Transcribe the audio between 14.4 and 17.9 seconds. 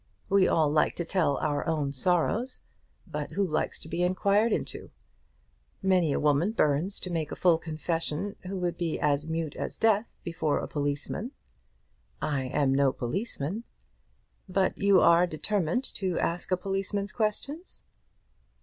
"But you are determined to ask a policeman's questions?"